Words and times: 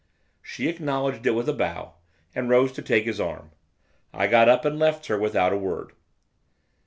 She 0.41 0.67
acknowledged 0.67 1.27
it 1.27 1.35
with 1.35 1.47
a 1.47 1.53
bow, 1.53 1.93
and 2.33 2.49
rose 2.49 2.71
to 2.71 2.81
take 2.81 3.05
his 3.05 3.21
arm. 3.21 3.51
I 4.11 4.25
got 4.25 4.49
up, 4.49 4.65
and 4.65 4.79
left 4.79 5.05
her, 5.05 5.19
without 5.19 5.53
a 5.53 5.57
word. 5.57 5.91